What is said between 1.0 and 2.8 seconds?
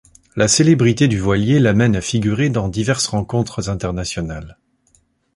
du voilier l'amène à figurer dans